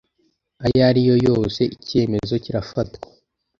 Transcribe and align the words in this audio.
ayo 0.65 0.79
ariyo 0.89 1.15
yose 1.27 1.61
icyemezo 1.75 2.33
kirafatwa 2.43 3.07